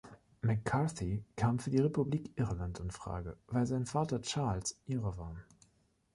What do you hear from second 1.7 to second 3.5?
Republik Irland in Frage,